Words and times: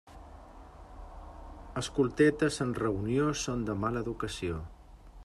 Escoltetes 1.83 2.59
en 2.67 2.73
reunió 2.81 3.29
són 3.45 3.65
de 3.69 3.79
mala 3.85 4.07
educació. 4.07 4.63